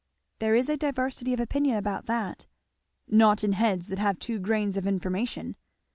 [0.39, 2.47] "There is a diversity of opinion about that."
[3.07, 5.55] "Not in heads that have two grains of information."